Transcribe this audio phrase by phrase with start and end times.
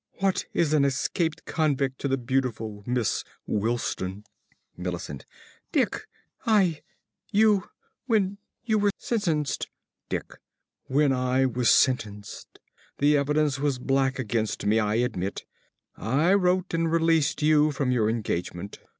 [0.23, 4.23] _)What is an escaped convict to the beautiful Miss Wilsdon?
[4.75, 5.27] ~Millicent.~
[5.71, 6.07] Dick
[6.43, 6.81] I
[7.31, 7.69] you
[8.07, 9.69] when you were sentenced
[10.09, 10.39] ~Dick.~
[10.85, 12.57] When I was sentenced
[12.97, 15.45] the evidence was black against me, I admit
[15.95, 18.79] I wrote and released you from your engagement.